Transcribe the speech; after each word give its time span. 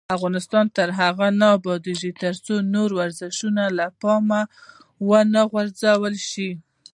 افغانستان 0.17 0.65
تر 0.77 0.89
هغو 0.99 1.27
نه 1.39 1.47
ابادیږي، 1.57 2.11
ترڅو 2.23 2.55
نور 2.73 2.89
ورزشونه 2.99 3.63
له 3.77 3.85
پامه 4.01 4.41
ونه 5.09 5.41
غورځول 5.51 6.15
شي. 6.29 6.51